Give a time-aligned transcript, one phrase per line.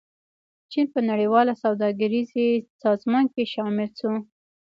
[0.71, 2.47] چین په نړیواله سوداګریزې
[2.83, 4.13] سازمان کې شامل شو.